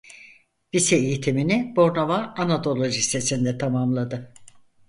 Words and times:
Lise 0.75 0.95
eğitimini 0.95 1.73
Bornova 1.75 2.33
Anadolu 2.37 2.83
Lisesi'nde 2.83 3.57
tamamladı. 3.57 4.33